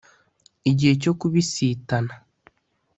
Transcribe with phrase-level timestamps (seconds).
[0.71, 2.13] igihe cyo kubisitana